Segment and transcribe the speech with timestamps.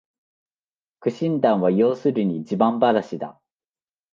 [0.99, 3.39] 苦心談は要するに自慢ばなしだ